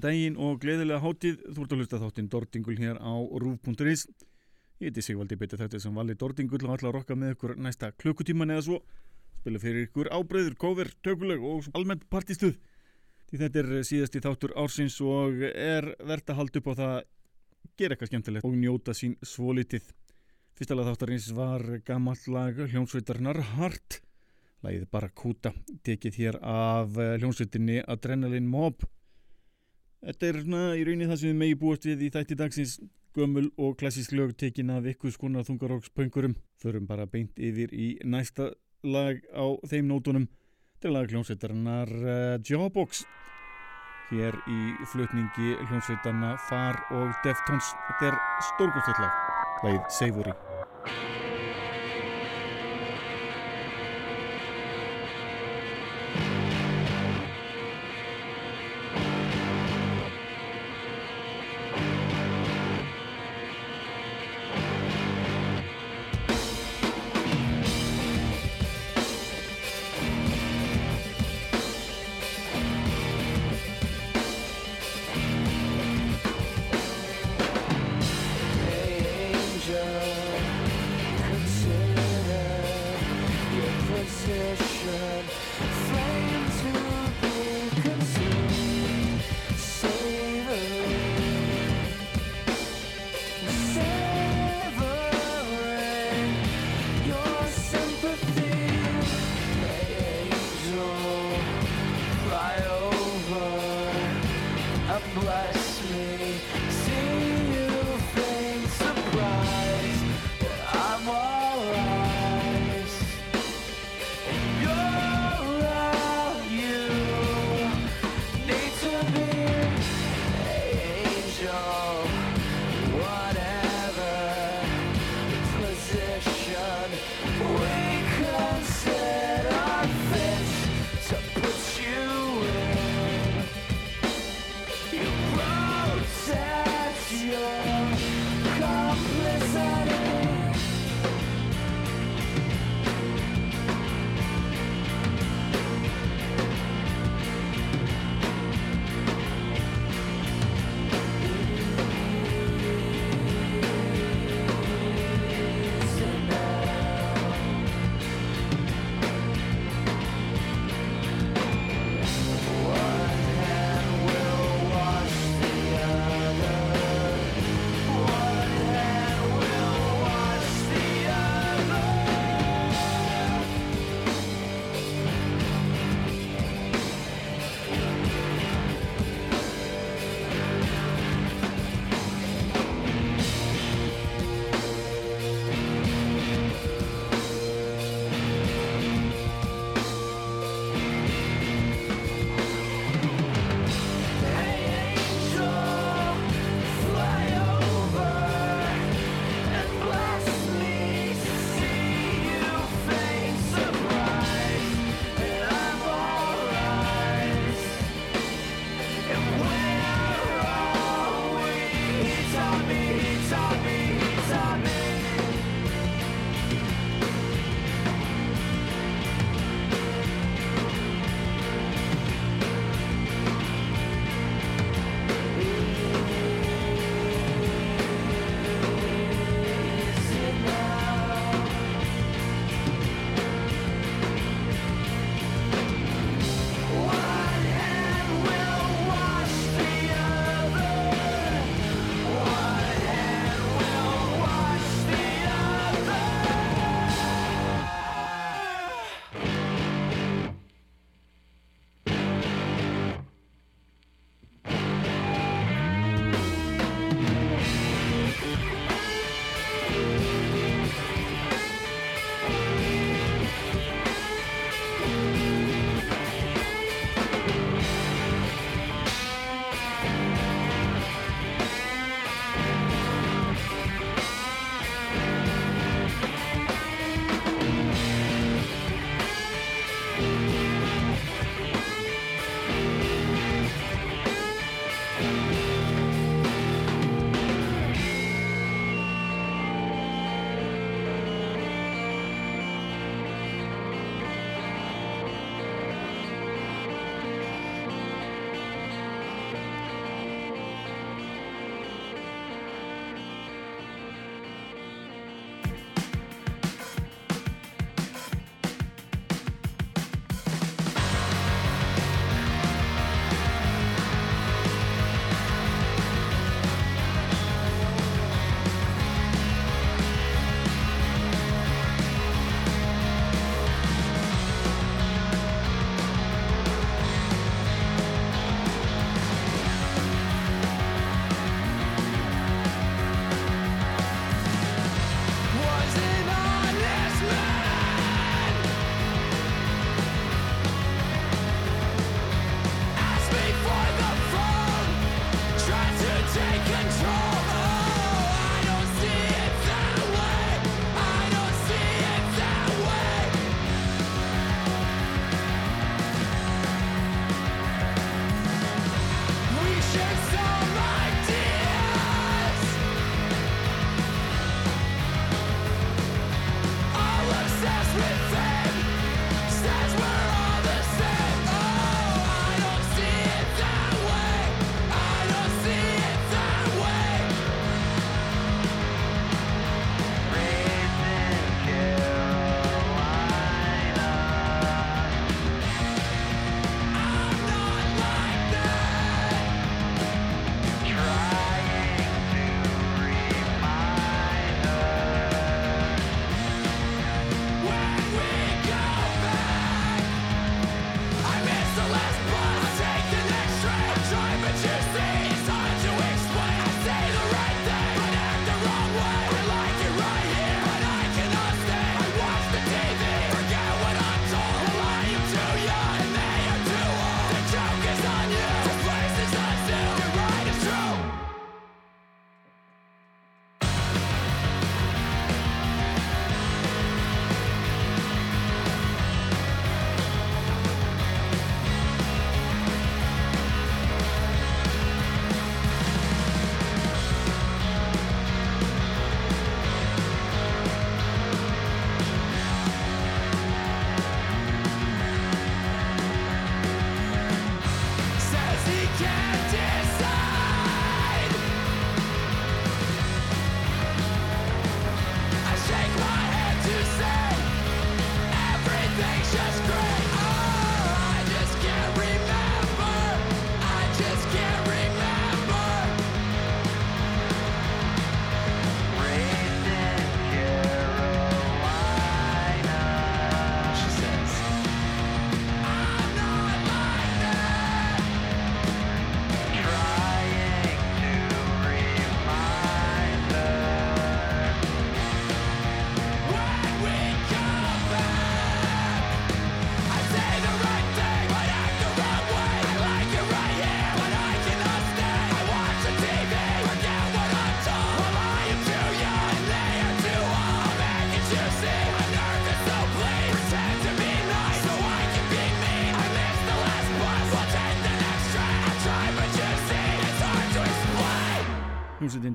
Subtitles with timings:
[0.00, 1.40] Góðan daginn og gleðilega hátíð.
[1.52, 4.06] Þú ert að hlusta þáttinn Dordingul hér á rúf.is.
[4.80, 7.90] Ég heiti Sigvaldi Betið þetta sem vali Dordingul og ætla að rokka með ykkur næsta
[8.00, 8.78] klukkutíman eða svo.
[9.42, 12.54] Spila fyrir ykkur ábreyður, kóver, tökuleg og almennt partistuð.
[13.28, 17.02] Því þetta er síðasti þáttur ársins og er verðt að halda upp á það að
[17.76, 19.90] gera eitthvað skemmtilegt og njóta sín svo litið.
[20.56, 24.00] Fyrsta lag þáttarins var gammalt lag hljómsveitarnar Hart.
[24.64, 25.52] Læðið bara kúta,
[25.84, 28.88] tekið hér af hljómsveitinni Adrenaline Mob.
[30.00, 32.74] Þetta er svona í rauninni það sem við megi búast við í þætti dagsins
[33.16, 36.36] gömul og klassísk lög tekin af ykkur skonar þungarókspöngurum.
[36.62, 38.52] Förum bara beint yfir í næsta
[38.82, 40.28] lag á þeim nótunum.
[40.80, 43.04] Er lag hljómsveitarinnar uh, Jawbox.
[44.10, 44.60] Hér í
[44.90, 47.74] flutningi hljómsveitarna Far og Deftones.
[47.90, 48.22] Þetta er
[48.54, 49.20] stórgóðsveit lag.
[49.66, 51.29] Lagið Savory.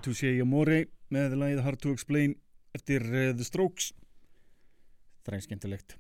[0.06, 2.36] Touché Amore með lagið Hard to Explain
[2.78, 3.88] eftir uh, The Strokes.
[5.26, 5.96] Skemmtilegt.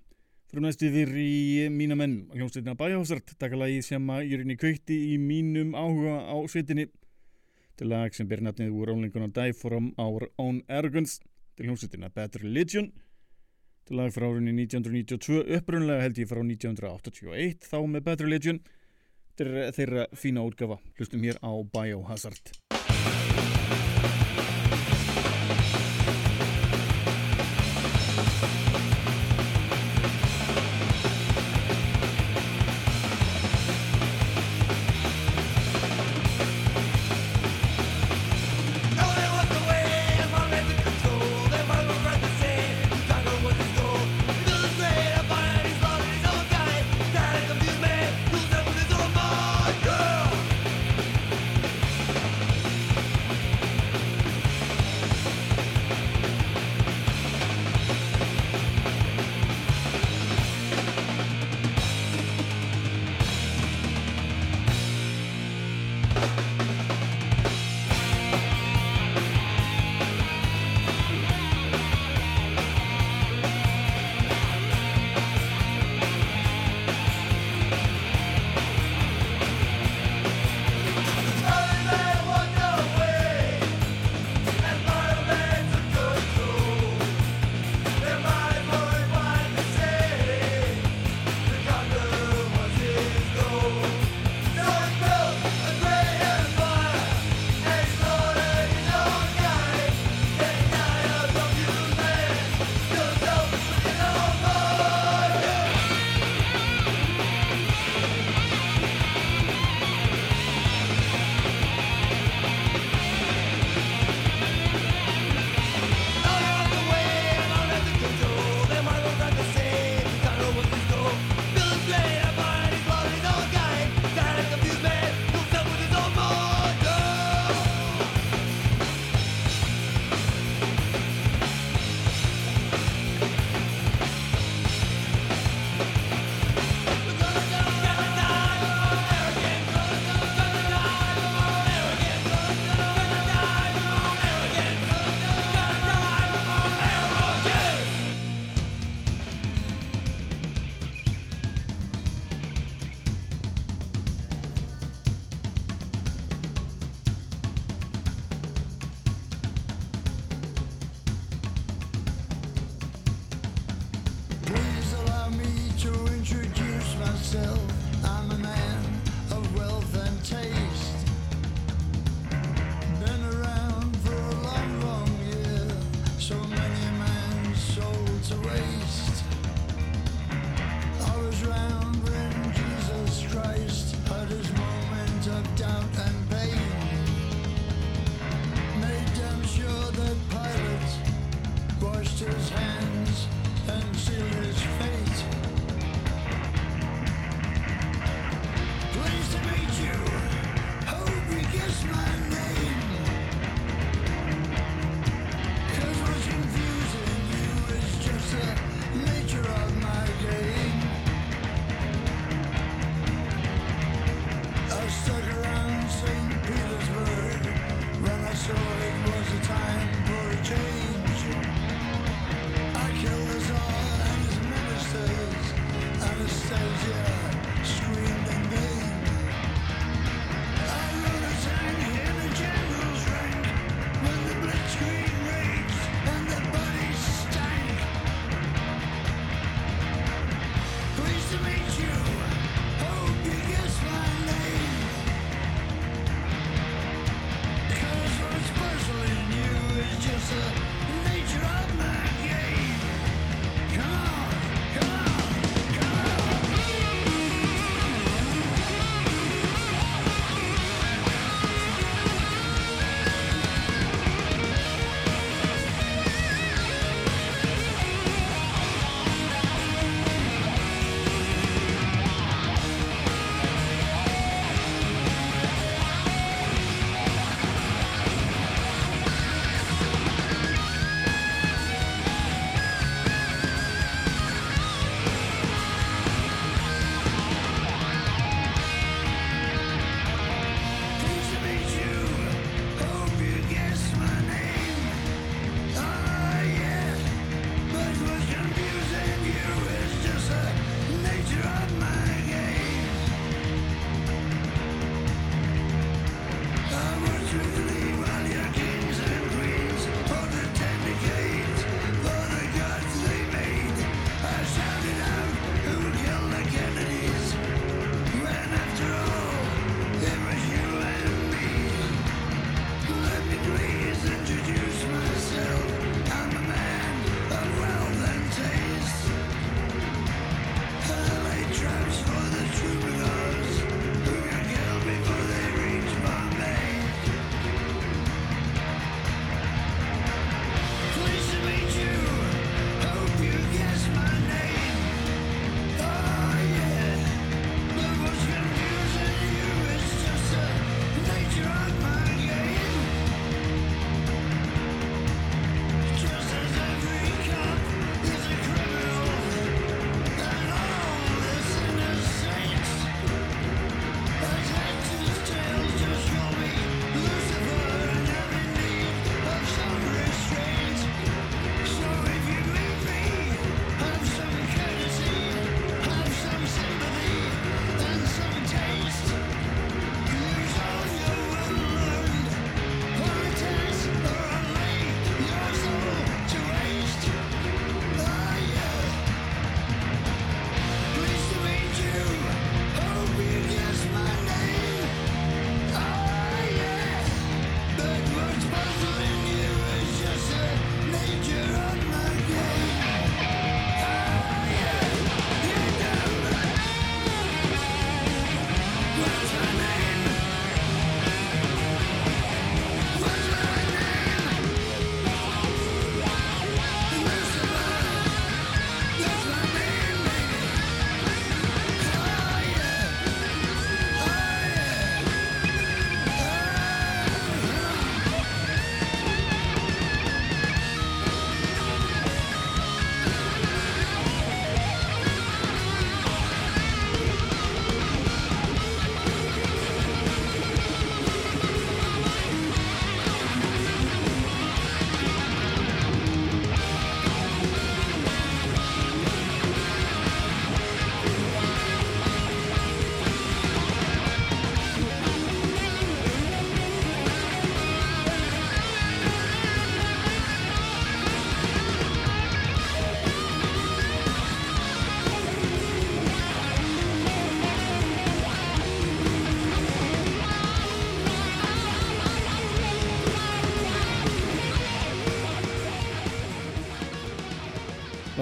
[0.51, 4.53] Fyrir næstu yfir í mína menn hljómsveitina Bæjáhásart taka lagið sem að ég er inn
[4.53, 6.85] í kveitti í mínum áhuga á sveitinni.
[7.79, 11.17] Til lag sem ber nafnið úr Gonna Die From Our Own Arrogance.
[11.57, 12.91] Til hljómsveitina Bad Religion.
[13.89, 18.61] Til lag frá árunni 1992 upprunlega held ég frá 1981 þá með Bad Religion.
[19.33, 20.77] Þetta er þeirra fína útgafa.
[20.93, 22.53] Hlustum hér á Biohazard.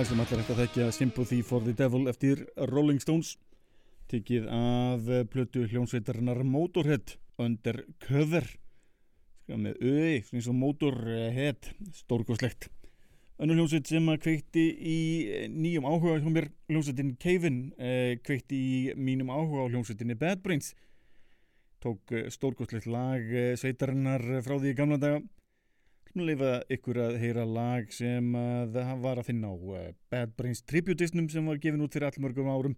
[0.04, 3.38] Lag sem allar eftir að þekkja Sympathy for the Devil eftir Rolling Stones.
[4.12, 8.44] Tekið af plötu hljónsveitarnar Motorhead Undercover.
[9.48, 11.70] Með öði, eins og Motorhead
[12.02, 12.68] stórgóðslegt
[13.40, 14.98] önnur hljónsveit sem að kveikti í
[15.54, 20.74] nýjum áhuga hjá mér hljónsveitin Kevin eh, kveikti í mínum áhuga á hljónsveitinni Bad Brains.
[21.80, 25.24] Tók stórgóðslegt lag eh, sveitarinnar frá því gamla daga
[26.22, 28.28] leifa ykkur að heyra lag sem
[28.74, 32.52] það var að finna á uh, Bad Brains tributistnum sem var gefin út fyrir allmörgum
[32.54, 32.78] árum.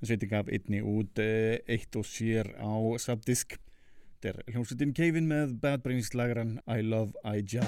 [0.00, 3.60] Það sveiti gaf einni út uh, eitt og sér á subdisk.
[4.18, 7.66] Þetta er hljómsveitin Kevin með Bad Brains lagaran I Love Ija.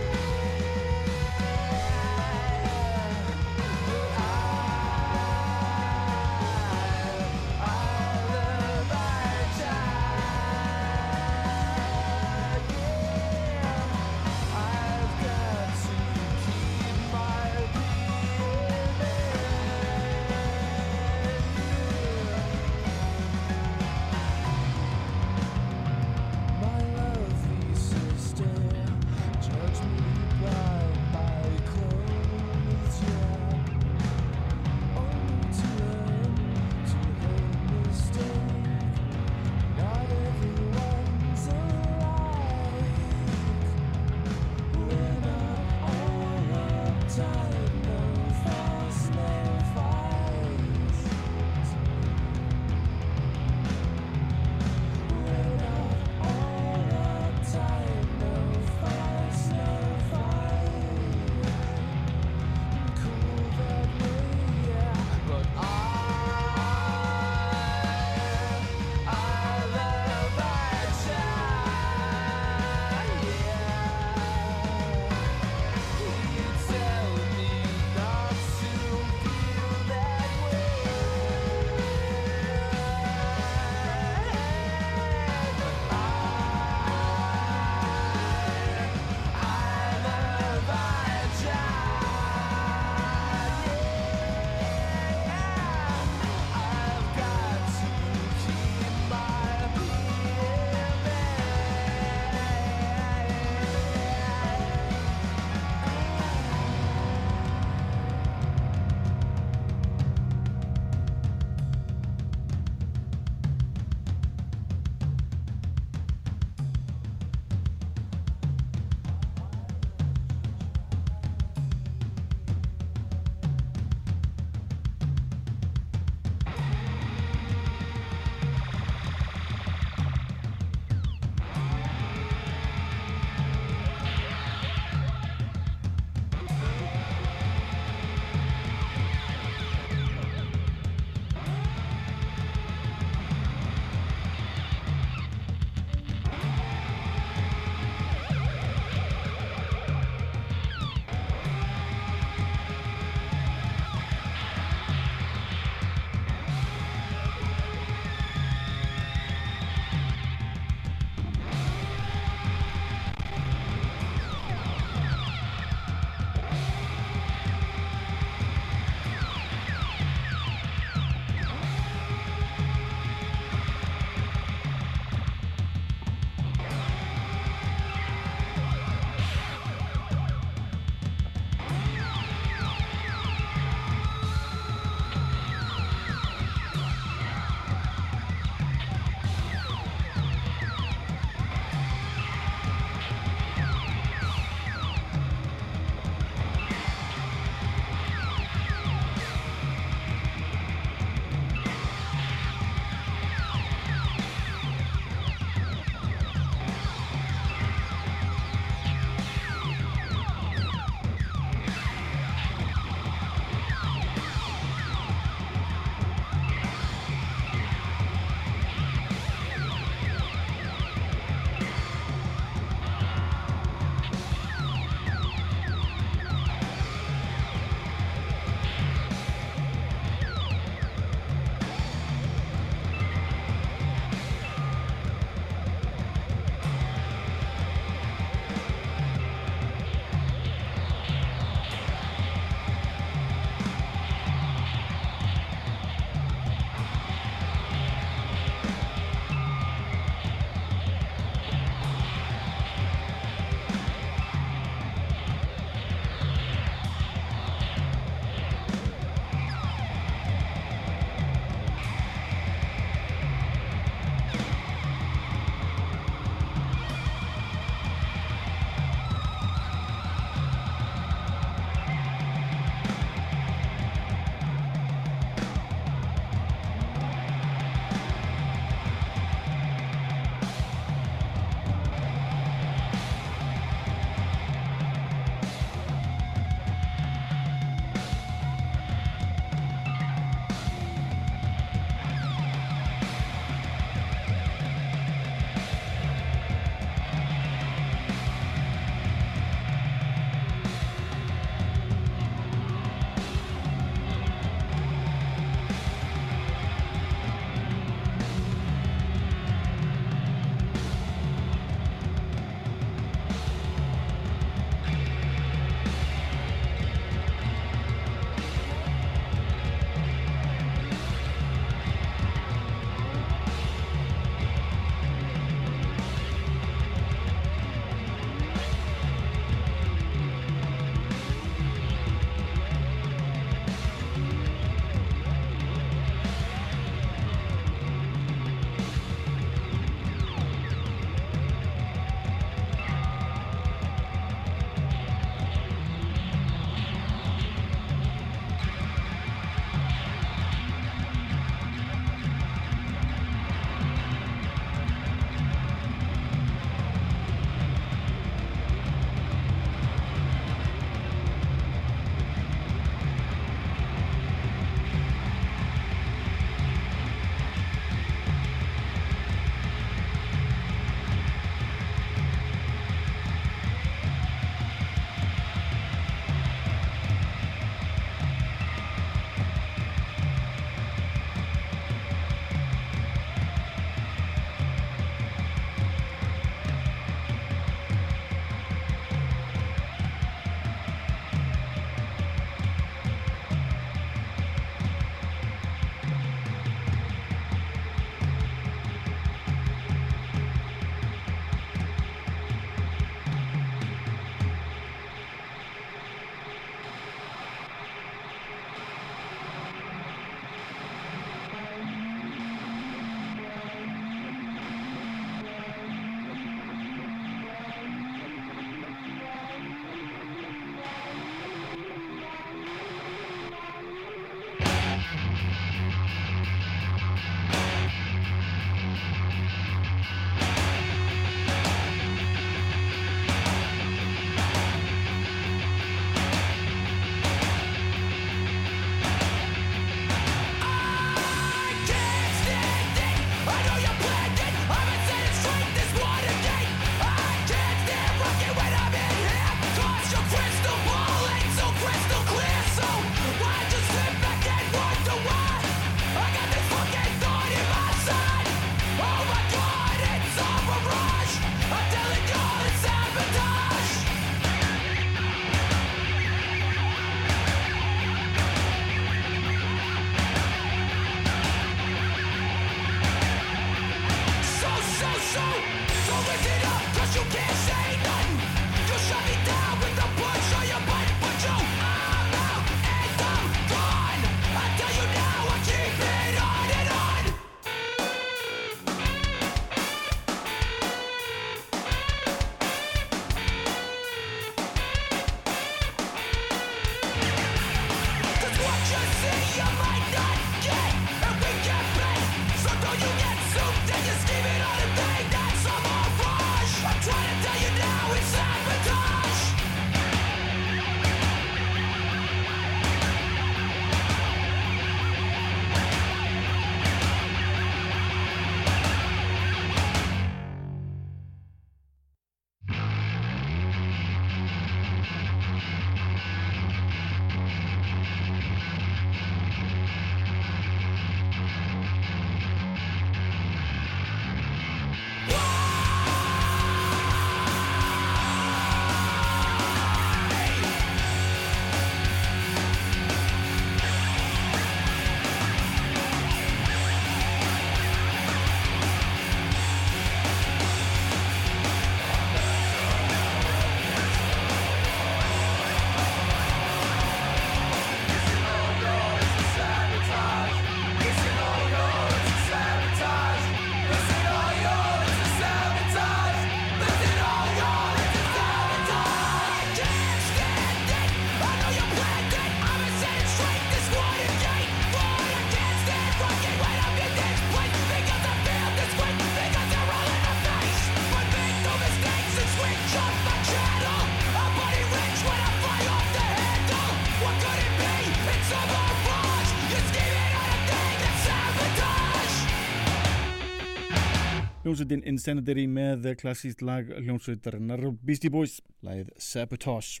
[594.66, 600.00] Hljómsveitin Insanity með klassíst lag hljómsveitarinnar Beastie Boys, lagið Sabotage.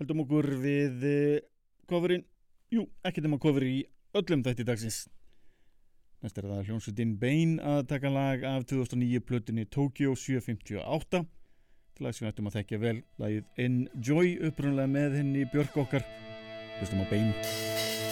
[0.00, 1.04] Heldum okkur við
[1.86, 3.76] kofurinn, eh, jú, ekkert um að kofur í
[4.18, 4.98] öllum þætti dagsins.
[6.20, 11.22] Næst er það hljómsveitin Bane að taka lag af 2009 plötunni Tokyo 758.
[11.94, 16.02] Til að sem við ættum að þekkja vel, lagið Enjoy upprunlega með henni Björk okkar.
[16.80, 18.11] Hlustum á Bane.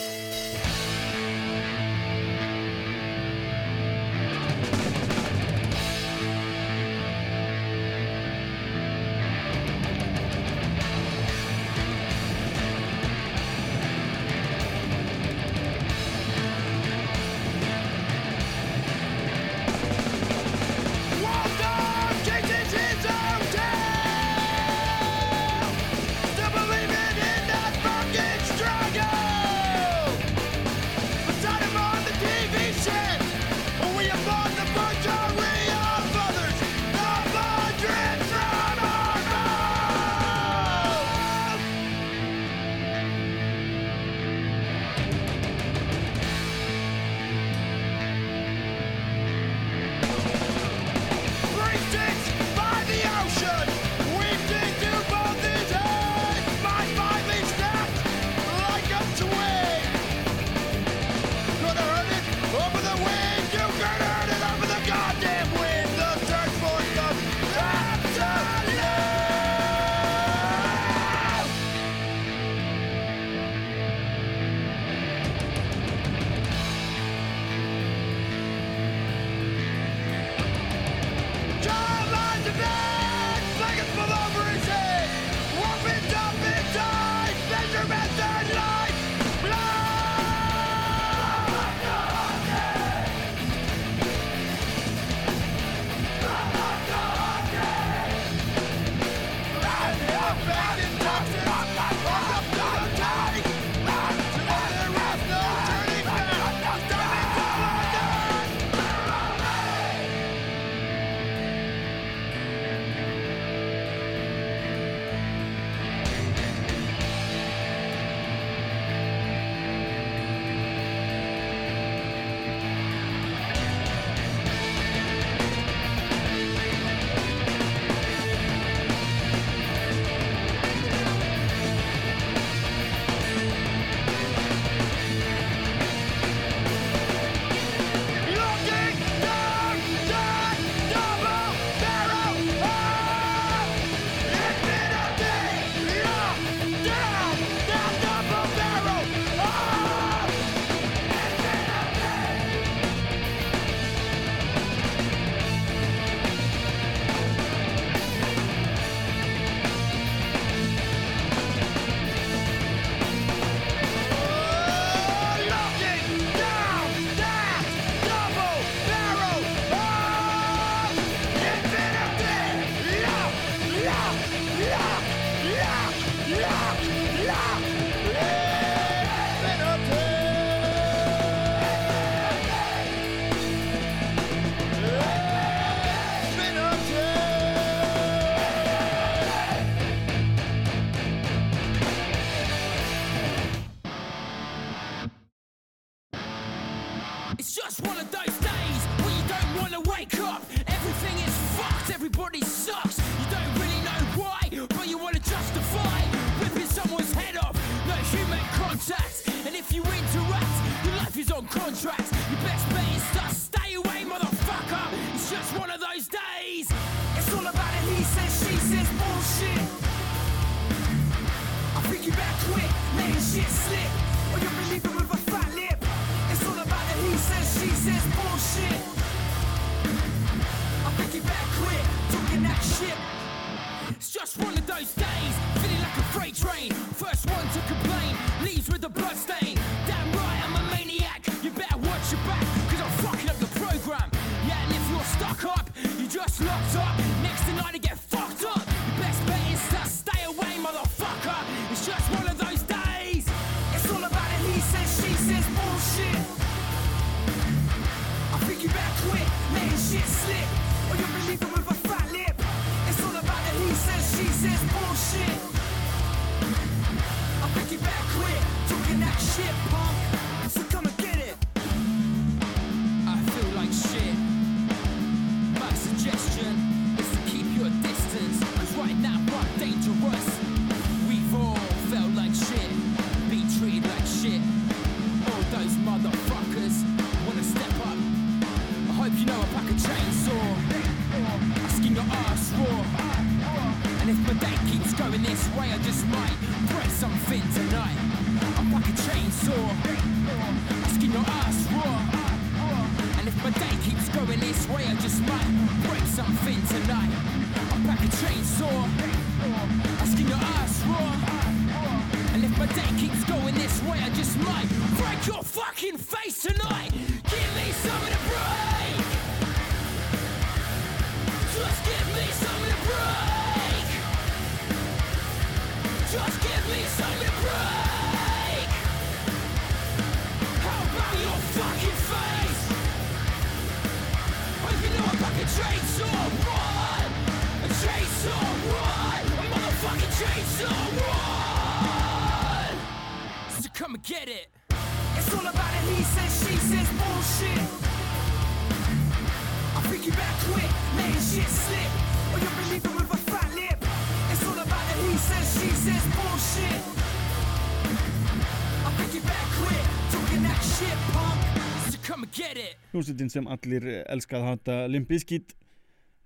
[363.10, 365.56] hljómsveitin sem allir elskað handa Limp Bizkit.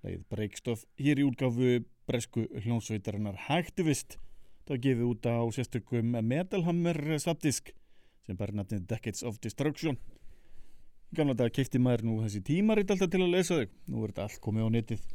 [0.05, 4.19] Leið breykstof hér í útgáfu bresku hljómsveitarinnar Hacktivist.
[4.69, 7.73] Það gefið út á sérstökum Metalhammer slapdisk
[8.27, 9.97] sem bæri nattin Decades of Destruction.
[11.17, 13.73] Gamla dag keipti maður nú þessi tímaritt alltaf til að lesa þau.
[13.89, 15.09] Nú er þetta allt komið á netið.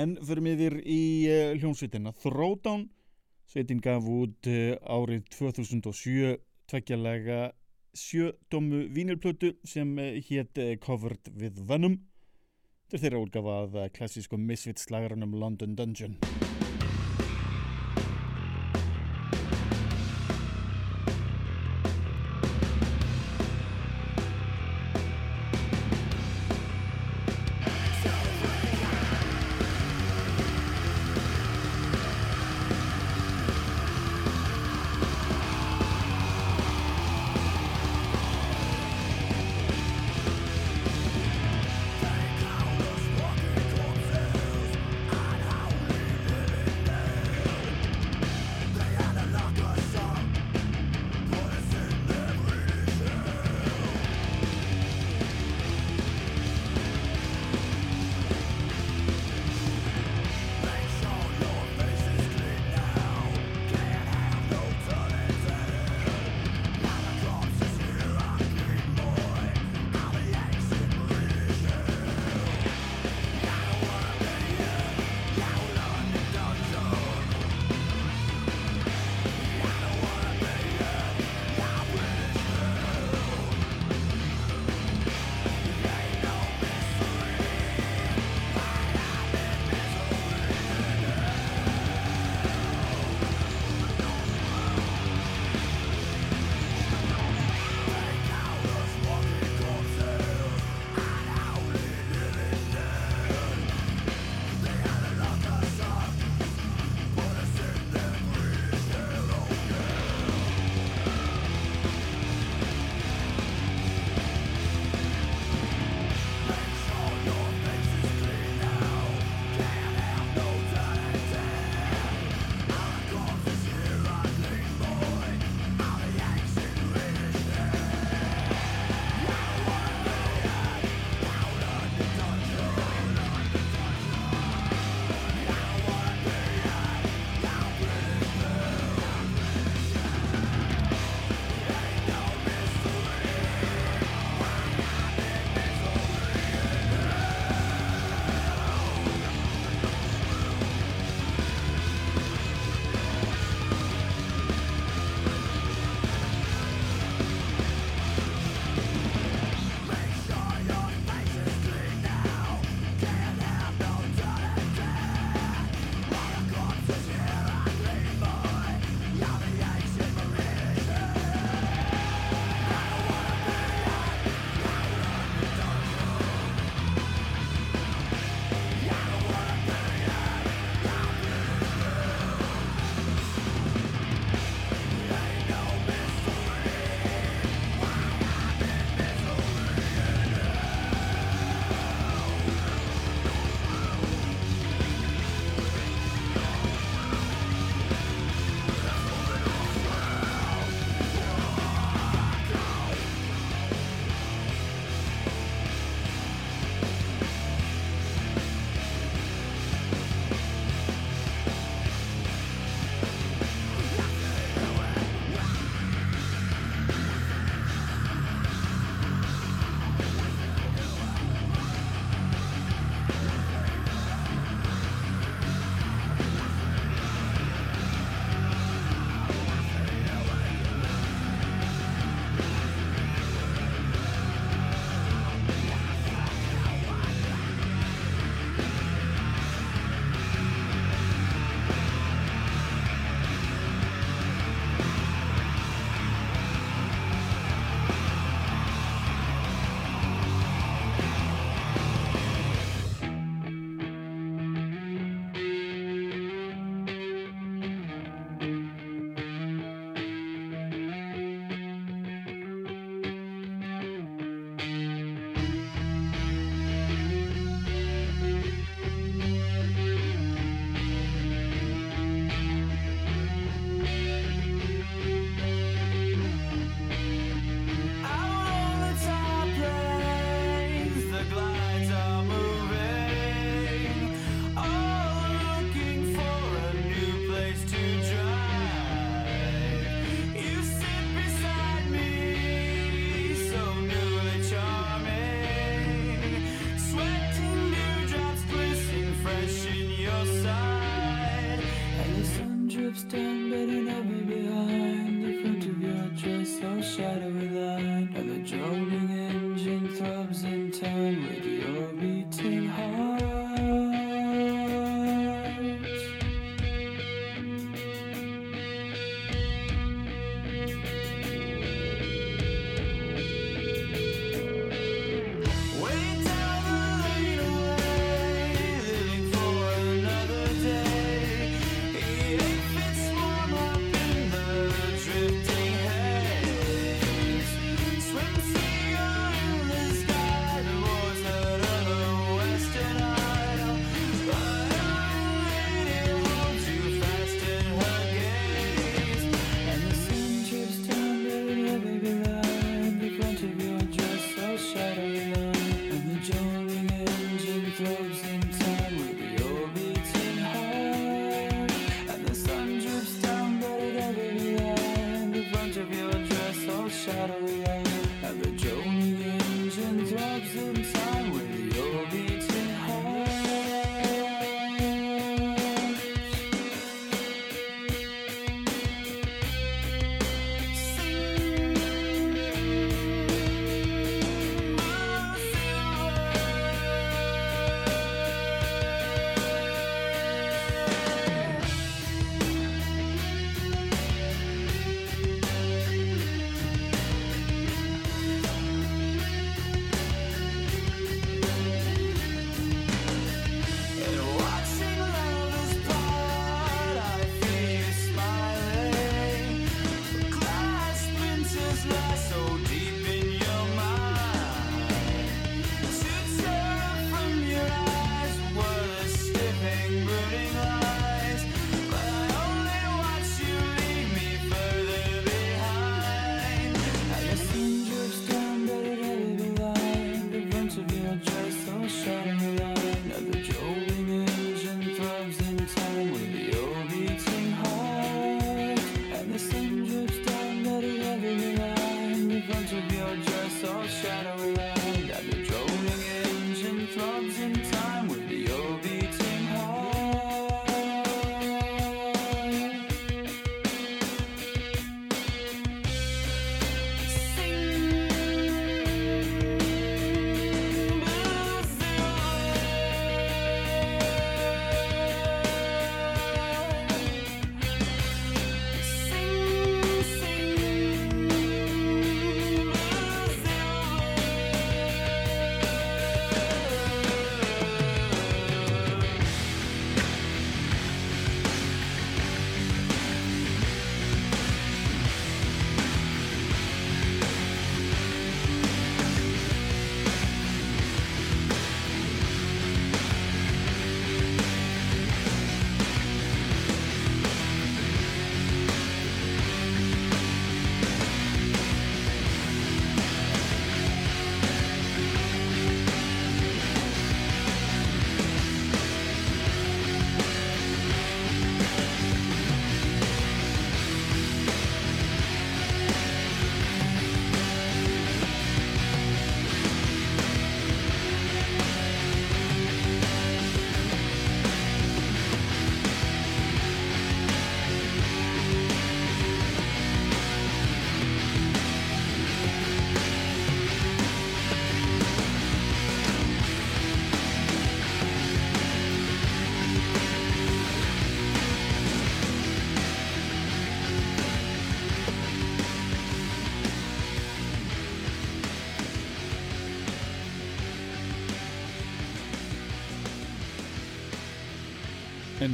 [0.00, 2.86] En fyrir miðir í eh, hljómsveitina Throwdown.
[3.50, 6.38] Sveitin gaf út eh, árið 2007
[6.70, 7.50] tveggjalega
[7.94, 11.98] sjödómu vínilplötu sem eh, hétt eh, Covered with Venom.
[12.90, 16.18] Til þeirra útgafað eh, klassísku misvitslagranum London Dungeon.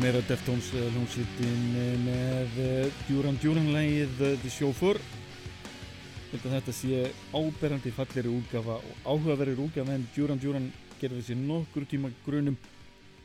[0.01, 4.99] meira Deftones hljómsveitin eh, með eh, Duran Duran lægið eh, The Chauffeur.
[6.32, 10.66] Þetta sé áberandi falleri útgafa og áhugaverðir útgafa en Duran Duran
[11.01, 12.59] gerði þessi nokkur tíma grunum.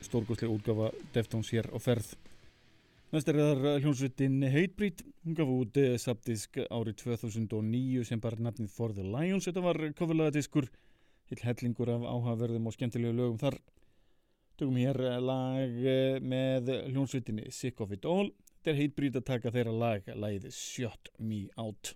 [0.05, 2.13] Stórgóðslega útgafa Deftones hér á ferð.
[3.11, 5.03] Næst er það hljómsveitin Hatebreed.
[5.25, 9.49] Hún gaf út sabdisk árið 2009 sem bara nafnið For the Lions.
[9.49, 10.71] Þetta var kofurlega diskur.
[11.31, 13.59] Hill hellingur af áhugaverðum og skemmtilegu lögum þar.
[14.61, 18.27] Tökum hér eh, lag eh, með hljónsvitinni Sick of it all.
[18.59, 21.95] Þetta er heitbrýt að taka þeirra lag, lagið Shut Me Out.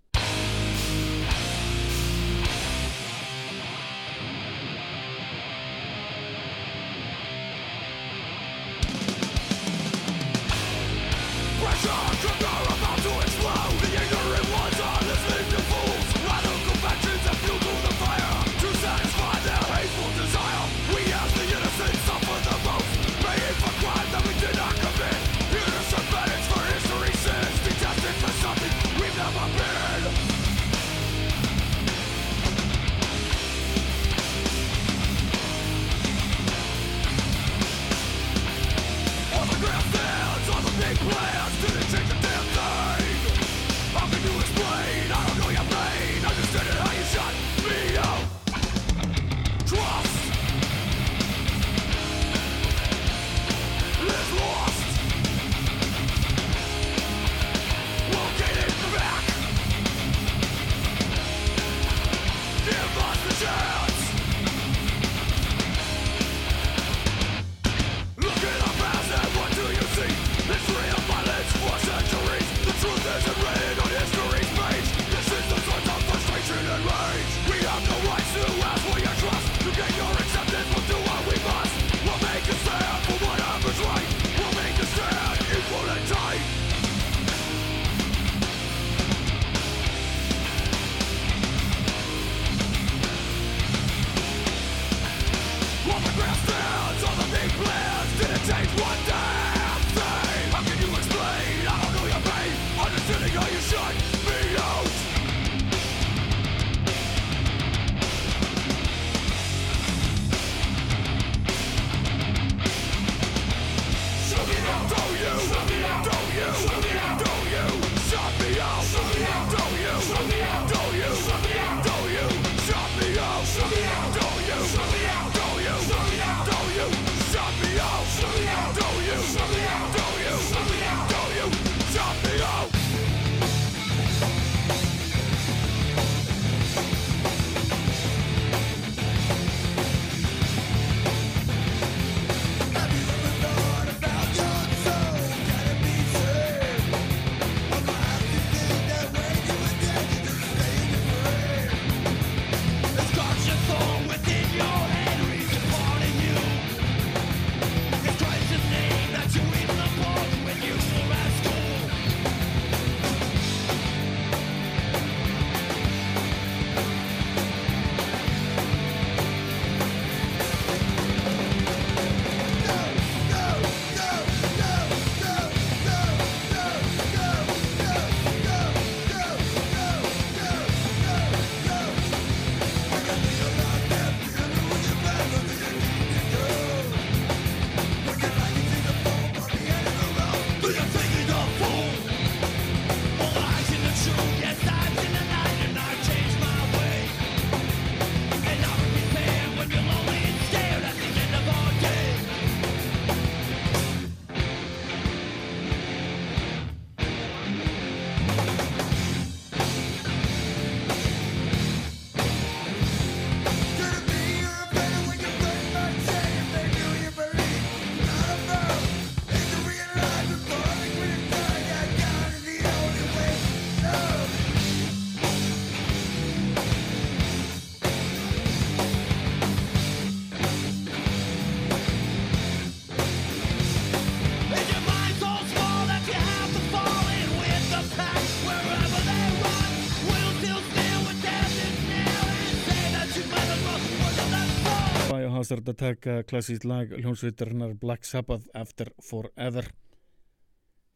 [245.46, 249.68] fannst þetta að taka klassíkt lag hljómsveitarnar Black Sabbath After Forever.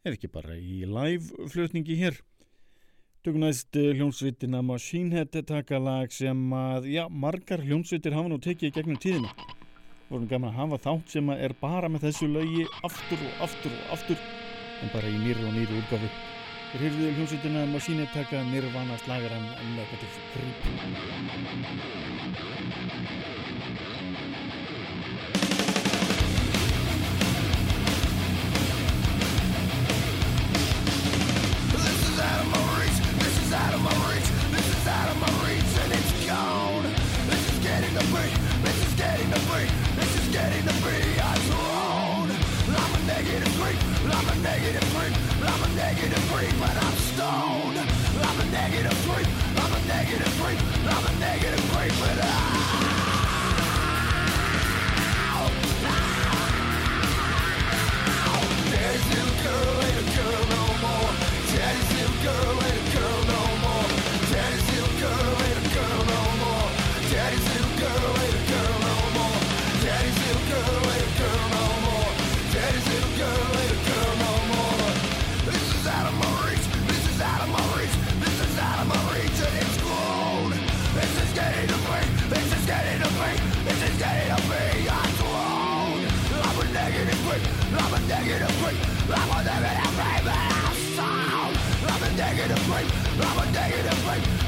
[0.04, 2.18] Er ekki bara í live flutningi hér.
[3.22, 8.40] Tökum næst eh, hljómsveitina Machine Head taka lag sem að, já, margar hljómsveitir hafa nú
[8.40, 9.30] tekið í gegnum tíðina.
[10.08, 13.76] Vorum gaman að hafa þátt sem að er bara með þessu lögi aftur og aftur
[13.76, 14.18] og aftur
[14.80, 16.10] en bara í nýri og nýri úrgafi
[16.70, 21.99] Þér heyrðuðu hljómsveitina Machine Head taka nirvana slagaran en lögatill grip
[34.50, 36.84] This is out of my reach and it's gone
[37.26, 38.26] This is getting to be
[38.62, 39.60] This is getting to be
[39.98, 41.40] This is getting to be I'm
[42.70, 43.50] I'm a negative
[44.14, 44.86] I'm a negative
[45.42, 46.22] I'm a negative
[46.60, 49.26] But I'm stoned I'm a negative freak
[49.58, 52.49] I'm a negative freak I'm a negative freak But I'm
[88.30, 88.76] digging break.
[91.88, 92.86] I'm a digging a break.
[93.20, 94.39] I'm a digging a break.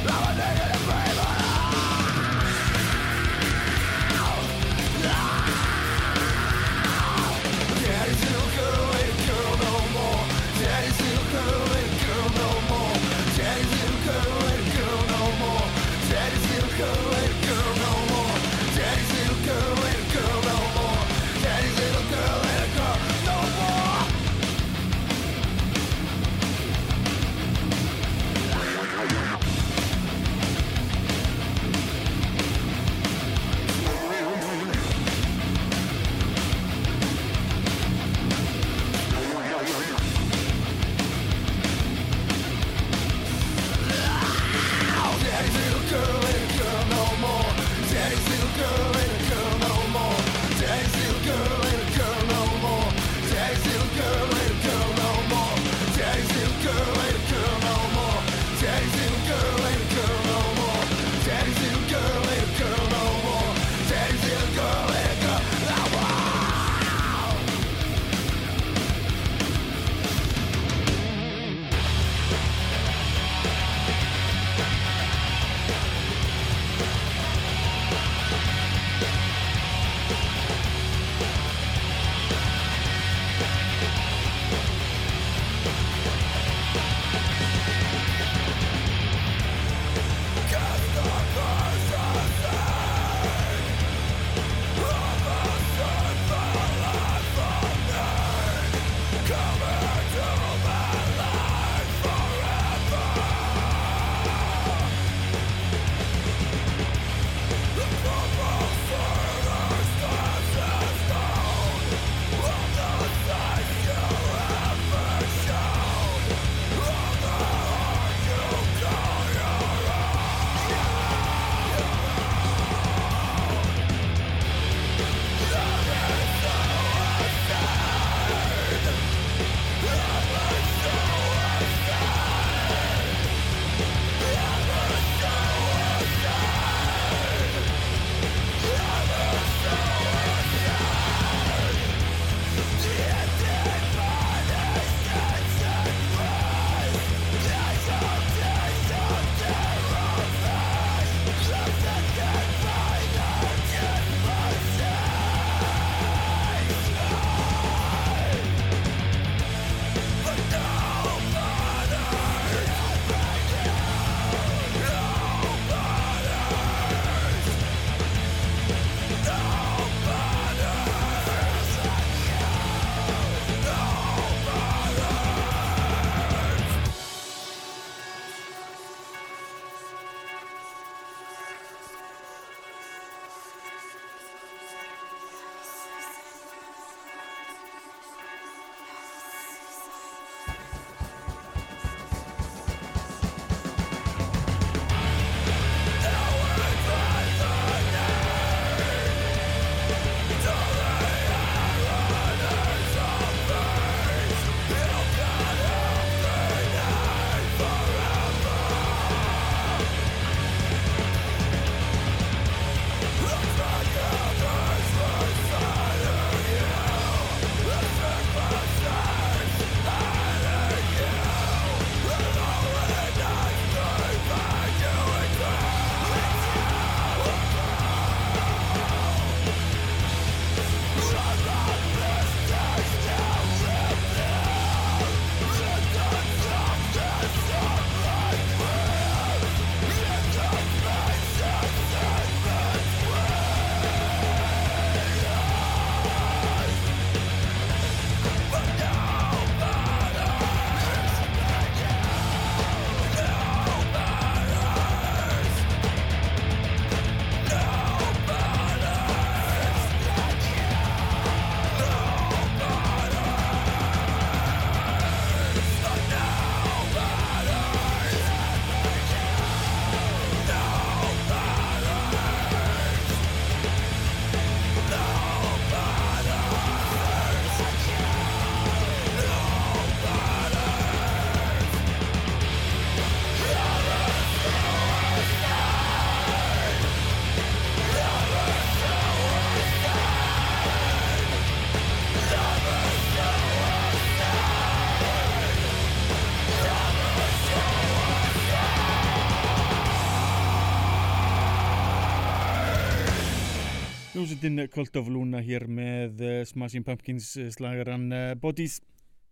[304.23, 308.77] Hljómsveitin Cult of Luna hér með uh, Smashing Pumpkins uh, slagaran uh, Bodies.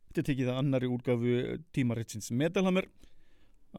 [0.08, 1.34] Þetta tekið að annari úrgafu
[1.70, 2.88] tímaritsins Metal Hammer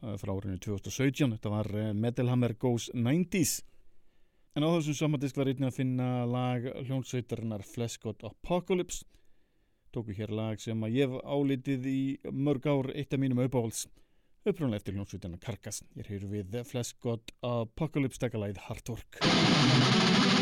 [0.00, 3.58] uh, frá árinu 2017 Þetta var uh, Metal Hammer Goes 90s
[4.56, 9.04] En á þessum samandisk var einnig að finna lag hljómsveitarinnar Fleshgod Apocalypse.
[9.92, 12.02] Tóku hér lag sem að ég álitið í
[12.32, 13.84] mörg ár eitt af mínum uppáhalds.
[14.46, 19.20] Upprúnlega eftir hljómsveitina Karkas Ég heyru við Fleshgod Apocalypse takalæð Hardwork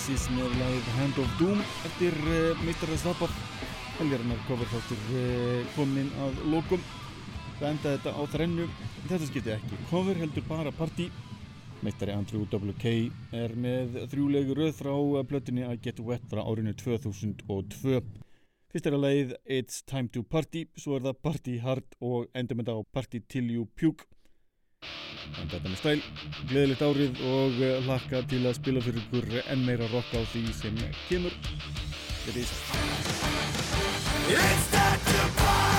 [0.00, 1.58] Isis með lagið Hand of Doom.
[1.84, 2.88] Eftir uh, Mr.
[3.02, 3.26] Zappa
[3.98, 6.86] helgarinnar cover þáttur uh, komin að lokum.
[7.58, 8.68] Það endaði þetta á þrennu.
[9.10, 11.10] Þetta skipti ekki cover heldur bara party
[11.84, 12.94] Meistari Andrew WK
[13.42, 14.94] er með þrjúlegu röð frá
[15.28, 18.00] blöttinni að Get Wet frá árinu 2002
[18.72, 22.56] Fyrst er að leið It's Time to Party, svo er það Party Hard og endur
[22.56, 24.08] með það á Party Till You Puke
[25.40, 26.00] en þetta með stæl,
[26.50, 30.44] gleðilegt árið og eh, hlakka til að spila fyrir ykkur enn meira rock á því
[30.60, 31.34] sem kemur.
[32.26, 33.48] Þetta er
[34.30, 35.69] It's